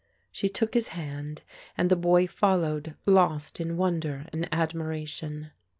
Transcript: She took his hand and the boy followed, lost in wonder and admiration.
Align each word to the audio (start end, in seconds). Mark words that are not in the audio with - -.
She 0.31 0.49
took 0.49 0.73
his 0.73 0.87
hand 0.87 1.43
and 1.77 1.91
the 1.91 1.95
boy 1.95 2.25
followed, 2.25 2.95
lost 3.05 3.59
in 3.61 3.77
wonder 3.77 4.25
and 4.33 4.49
admiration. 4.51 5.51